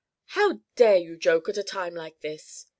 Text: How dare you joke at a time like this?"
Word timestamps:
How 0.29 0.61
dare 0.75 0.97
you 0.97 1.15
joke 1.15 1.47
at 1.47 1.59
a 1.59 1.63
time 1.63 1.93
like 1.93 2.21
this?" 2.21 2.65